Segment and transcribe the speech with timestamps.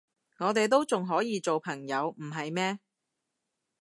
[0.39, 2.79] 我哋都仲可以做朋友，唔係咩？